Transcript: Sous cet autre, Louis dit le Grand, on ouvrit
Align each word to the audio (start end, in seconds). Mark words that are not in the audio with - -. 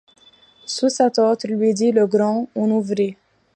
Sous 0.65 0.89
cet 0.89 1.19
autre, 1.19 1.45
Louis 1.47 1.75
dit 1.75 1.91
le 1.91 2.07
Grand, 2.07 2.49
on 2.55 2.71
ouvrit 2.71 3.17